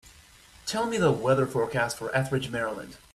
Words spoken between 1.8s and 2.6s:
for Ethridge,